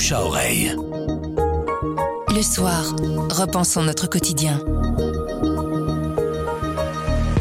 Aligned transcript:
bouche 0.00 0.12
à 0.12 0.24
oreille. 0.24 0.74
Le 2.34 2.40
soir, 2.40 2.96
repensons 3.28 3.82
notre 3.82 4.08
quotidien. 4.08 4.58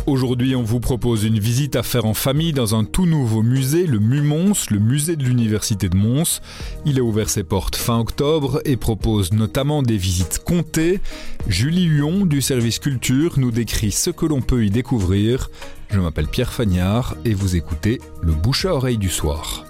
Aujourd'hui, 0.05 0.57
on 0.57 0.63
vous 0.63 0.81
propose 0.81 1.23
une 1.23 1.39
visite 1.39 1.77
à 1.77 1.83
faire 1.83 2.03
en 2.03 2.13
famille 2.13 2.51
dans 2.51 2.75
un 2.75 2.83
tout 2.83 3.05
nouveau 3.05 3.43
musée, 3.43 3.87
le 3.87 3.99
MUMONS, 3.99 4.71
le 4.71 4.79
musée 4.79 5.15
de 5.15 5.23
l'Université 5.23 5.87
de 5.87 5.95
Mons. 5.95 6.41
Il 6.83 6.99
a 6.99 7.01
ouvert 7.01 7.29
ses 7.29 7.45
portes 7.45 7.77
fin 7.77 7.97
octobre 7.97 8.61
et 8.65 8.75
propose 8.75 9.31
notamment 9.31 9.81
des 9.81 9.95
visites 9.95 10.39
comptées. 10.43 10.99
Julie 11.47 11.85
Huon 11.85 12.25
du 12.25 12.41
service 12.41 12.79
culture 12.79 13.39
nous 13.39 13.51
décrit 13.51 13.93
ce 13.93 14.09
que 14.09 14.25
l'on 14.25 14.41
peut 14.41 14.65
y 14.65 14.69
découvrir. 14.69 15.49
Je 15.91 15.99
m'appelle 16.01 16.27
Pierre 16.27 16.51
Fagnard 16.51 17.15
et 17.23 17.33
vous 17.33 17.55
écoutez 17.55 18.01
le 18.21 18.33
bouche 18.33 18.65
à 18.65 18.75
oreille 18.75 18.97
du 18.97 19.09
soir. 19.09 19.68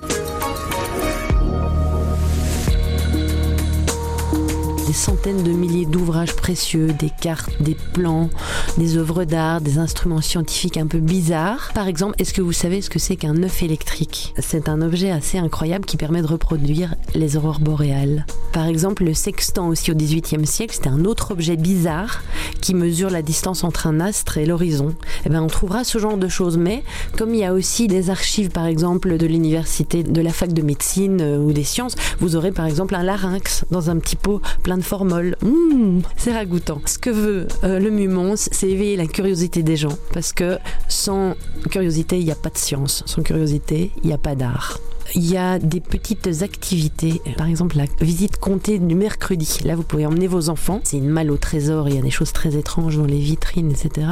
Des 4.89 4.93
centaines 4.93 5.43
de 5.43 5.51
milliers 5.51 5.85
d'ouvrages 5.85 6.35
précieux, 6.35 6.87
des 6.93 7.11
cartes, 7.11 7.61
des 7.61 7.77
plans, 7.93 8.31
des 8.79 8.97
œuvres 8.97 9.23
d'art, 9.23 9.61
des 9.61 9.77
instruments 9.77 10.19
scientifiques 10.19 10.77
un 10.77 10.87
peu 10.87 10.97
bizarres. 10.97 11.69
Par 11.75 11.87
exemple, 11.87 12.15
est-ce 12.17 12.33
que 12.33 12.41
vous 12.41 12.53
savez 12.53 12.81
ce 12.81 12.89
que 12.89 12.97
c'est 12.97 13.15
qu'un 13.15 13.43
œuf 13.43 13.61
électrique? 13.61 14.33
C'est 14.39 14.67
un 14.67 14.81
objet 14.81 15.11
assez 15.11 15.37
incroyable 15.37 15.85
qui 15.85 15.95
permet 15.95 16.23
de 16.23 16.27
reproduire 16.27 16.95
les 17.13 17.37
aurores 17.37 17.59
boréales. 17.59 18.25
Par 18.51 18.65
exemple, 18.65 19.03
le 19.03 19.13
sextant 19.13 19.67
aussi 19.67 19.91
au 19.91 19.93
XVIIIe 19.93 20.47
siècle, 20.47 20.73
c'était 20.73 20.89
un 20.89 21.05
autre 21.05 21.33
objet 21.33 21.55
bizarre 21.55 22.23
qui 22.59 22.73
mesure 22.73 23.11
la 23.11 23.21
distance 23.21 23.63
entre 23.63 23.85
un 23.85 23.99
astre 23.99 24.39
et 24.39 24.47
l'horizon. 24.47 24.95
Eh 25.23 25.29
ben, 25.29 25.43
on 25.43 25.47
trouvera 25.47 25.83
ce 25.83 25.99
genre 25.99 26.17
de 26.17 26.27
choses, 26.27 26.57
mais 26.57 26.83
comme 27.15 27.35
il 27.35 27.41
y 27.41 27.45
a 27.45 27.53
aussi 27.53 27.87
des 27.87 28.09
archives, 28.09 28.49
par 28.49 28.65
exemple, 28.65 29.17
de 29.17 29.27
l'université, 29.27 30.01
de 30.01 30.21
la 30.21 30.31
fac 30.31 30.51
de 30.51 30.63
médecine 30.63 31.21
euh, 31.21 31.37
ou 31.37 31.53
des 31.53 31.63
sciences, 31.63 31.93
vous 32.19 32.35
aurez 32.35 32.51
par 32.51 32.65
exemple 32.65 32.95
un 32.95 33.03
larynx 33.03 33.65
dans 33.69 33.91
un 33.91 33.97
petit 33.99 34.15
pot 34.15 34.41
plein 34.63 34.78
formol. 34.81 35.35
Mmh, 35.41 36.01
c'est 36.17 36.33
ragoûtant. 36.33 36.81
Ce 36.85 36.97
que 36.97 37.09
veut 37.09 37.47
euh, 37.63 37.79
le 37.79 37.89
Mumons, 37.89 38.35
c'est 38.35 38.69
éveiller 38.69 38.97
la 38.97 39.07
curiosité 39.07 39.63
des 39.63 39.77
gens, 39.77 39.97
parce 40.13 40.33
que 40.33 40.57
sans 40.87 41.35
curiosité, 41.69 42.19
il 42.19 42.25
n'y 42.25 42.31
a 42.31 42.35
pas 42.35 42.49
de 42.49 42.57
science. 42.57 43.03
Sans 43.05 43.23
curiosité, 43.23 43.91
il 44.03 44.07
n'y 44.07 44.13
a 44.13 44.17
pas 44.17 44.35
d'art. 44.35 44.79
Il 45.15 45.29
y 45.29 45.37
a 45.37 45.59
des 45.59 45.79
petites 45.79 46.29
activités, 46.41 47.21
par 47.37 47.47
exemple 47.47 47.77
la 47.77 47.85
visite 48.01 48.37
comptée 48.37 48.79
du 48.79 48.95
mercredi. 48.95 49.59
Là, 49.65 49.75
vous 49.75 49.83
pouvez 49.83 50.05
emmener 50.05 50.27
vos 50.27 50.49
enfants. 50.49 50.81
C'est 50.83 50.97
une 50.97 51.09
malle 51.09 51.31
au 51.31 51.37
trésor, 51.37 51.89
il 51.89 51.95
y 51.95 51.97
a 51.97 52.01
des 52.01 52.11
choses 52.11 52.31
très 52.31 52.55
étranges 52.55 52.97
dans 52.97 53.05
les 53.05 53.19
vitrines, 53.19 53.71
etc. 53.71 54.07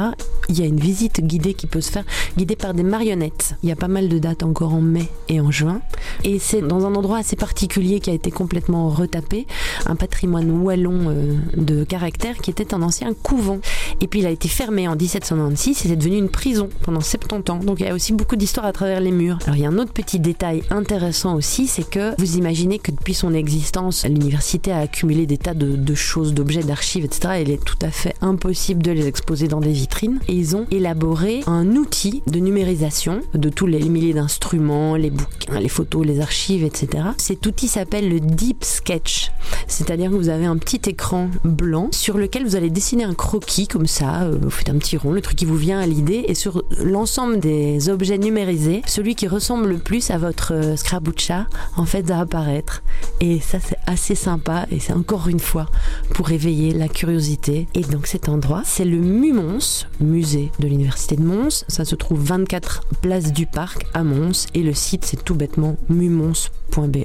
Il 0.48 0.58
y 0.58 0.62
a 0.62 0.66
une 0.66 0.80
visite 0.80 1.20
guidée 1.20 1.54
qui 1.54 1.66
peut 1.66 1.80
se 1.80 1.90
faire, 1.90 2.04
guidée 2.36 2.56
par 2.56 2.74
des 2.74 2.82
marionnettes. 2.82 3.54
Il 3.62 3.68
y 3.68 3.72
a 3.72 3.76
pas 3.76 3.88
mal 3.88 4.08
de 4.08 4.18
dates 4.18 4.42
encore 4.42 4.74
en 4.74 4.80
mai 4.80 5.08
et 5.28 5.40
en 5.40 5.50
juin. 5.50 5.80
Et 6.24 6.38
c'est 6.38 6.62
dans 6.62 6.86
un 6.86 6.94
endroit 6.94 7.18
assez 7.18 7.36
particulier 7.36 8.00
qui 8.00 8.10
a 8.10 8.14
été 8.14 8.30
complètement 8.30 8.88
retapé, 8.88 9.46
un 9.86 9.96
patrimoine 9.96 10.50
wallon 10.50 11.08
euh, 11.08 11.34
de 11.56 11.84
caractère 11.84 12.38
qui 12.38 12.50
était 12.50 12.74
un 12.74 12.82
ancien 12.82 13.14
couvent. 13.14 13.60
Et 14.00 14.06
puis 14.06 14.20
il 14.20 14.26
a 14.26 14.30
été 14.30 14.48
fermé 14.48 14.86
en 14.88 14.96
1796 14.96 15.84
et 15.84 15.88
c'est 15.88 15.96
devenu 15.96 16.16
une 16.18 16.28
prison 16.28 16.68
pendant 16.82 17.00
70 17.00 17.50
ans. 17.50 17.58
Donc 17.58 17.80
il 17.80 17.86
y 17.86 17.88
a 17.88 17.94
aussi 17.94 18.12
beaucoup 18.12 18.36
d'histoires 18.36 18.66
à 18.66 18.72
travers 18.72 19.00
les 19.00 19.10
murs. 19.10 19.38
Alors 19.44 19.56
il 19.56 19.62
y 19.62 19.66
a 19.66 19.68
un 19.68 19.78
autre 19.78 19.92
petit 19.92 20.20
détail 20.20 20.62
intéressant 20.70 21.34
aussi, 21.34 21.66
c'est 21.66 21.88
que 21.88 22.14
vous 22.18 22.36
imaginez 22.36 22.78
que 22.78 22.90
depuis 22.90 23.14
son 23.14 23.34
existence, 23.34 24.04
l'université 24.04 24.72
a 24.72 24.78
accumulé 24.78 25.26
des 25.26 25.38
tas 25.38 25.54
de, 25.54 25.94
choses, 25.94 26.34
d'objets, 26.34 26.62
d'archives, 26.62 27.04
etc. 27.04 27.34
Et 27.38 27.42
il 27.42 27.50
est 27.50 27.64
tout 27.64 27.78
à 27.82 27.90
fait 27.90 28.14
impossible 28.20 28.82
de 28.82 28.92
les 28.92 29.06
exposer 29.06 29.48
dans 29.48 29.60
des 29.60 29.72
vitrines. 29.72 30.20
Et 30.28 30.34
ils 30.34 30.54
ont 30.54 30.66
élaboré 30.70 31.42
un 31.46 31.74
outil 31.76 32.22
de 32.26 32.38
numérisation 32.38 33.20
de 33.34 33.48
tous 33.48 33.66
les 33.66 33.80
milliers 33.80 34.14
d'instruments, 34.14 34.94
les 34.94 35.10
bouquins, 35.10 35.58
les 35.58 35.68
photos, 35.68 36.06
les 36.06 36.20
archives, 36.20 36.64
etc. 36.64 37.08
Cet 37.18 37.46
outil 37.46 37.68
s'appelle 37.68 38.08
le 38.08 38.20
Deep 38.20 38.64
Sketch. 38.64 39.32
C'est-à-dire 39.66 40.10
que 40.10 40.16
vous 40.16 40.28
avez 40.28 40.46
un 40.46 40.56
petit 40.56 40.88
écran 40.88 41.30
blanc 41.44 41.88
sur 41.92 42.16
lequel 42.16 42.44
vous 42.44 42.56
allez 42.56 42.70
dessiner 42.70 43.04
un 43.04 43.14
croquis 43.14 43.66
comme 43.66 43.86
ça, 43.88 44.22
euh, 44.22 44.38
vous 44.40 44.50
faites 44.50 44.70
un 44.70 44.78
petit 44.78 44.96
rond, 44.96 45.12
le 45.12 45.20
truc 45.20 45.36
qui 45.36 45.44
vous 45.44 45.56
vient 45.56 45.80
à 45.80 45.86
l'idée, 45.86 46.24
et 46.28 46.34
sur 46.34 46.62
l'ensemble 46.78 47.40
des 47.40 47.88
objets 47.88 48.18
numérisés, 48.18 48.82
celui 48.86 49.14
qui 49.14 49.26
ressemble 49.26 49.68
le 49.68 49.78
plus 49.78 50.10
à 50.10 50.18
votre 50.18 50.54
euh, 50.54 50.76
Scrabucha 50.76 51.46
en 51.76 51.84
fait 51.84 52.02
va 52.02 52.20
apparaître. 52.20 52.82
Et 53.20 53.40
ça 53.40 53.58
c'est 53.60 53.78
assez 53.86 54.14
sympa 54.14 54.66
et 54.70 54.78
c'est 54.78 54.92
encore 54.92 55.28
une 55.28 55.40
fois 55.40 55.66
pour 56.14 56.30
éveiller 56.30 56.72
la 56.72 56.88
curiosité. 56.88 57.66
Et 57.74 57.82
donc 57.82 58.06
cet 58.06 58.28
endroit, 58.28 58.62
c'est 58.64 58.84
le 58.84 58.98
MUMONS, 58.98 59.86
musée 60.00 60.50
de 60.60 60.68
l'université 60.68 61.16
de 61.16 61.22
Mons. 61.22 61.64
Ça 61.68 61.84
se 61.84 61.94
trouve 61.94 62.22
24 62.22 62.82
place 63.02 63.32
du 63.32 63.46
Parc 63.46 63.86
à 63.94 64.04
Mons 64.04 64.46
et 64.54 64.62
le 64.62 64.74
site 64.74 65.04
c'est 65.04 65.24
tout 65.24 65.34
bêtement 65.34 65.76
mumons.be. 65.88 67.04